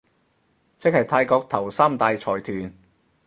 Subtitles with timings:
[0.79, 2.73] 即係泰國頭三大財團